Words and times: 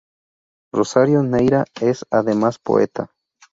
Rosario 0.73 1.21
Neira 1.21 1.63
es, 1.79 2.07
además, 2.09 2.57
poeta. 2.57 3.11